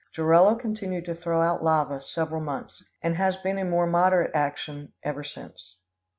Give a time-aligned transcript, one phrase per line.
[0.15, 4.93] Jorullo continued to throw out lava several months, and has been in more moderate action
[5.03, 5.77] ever since.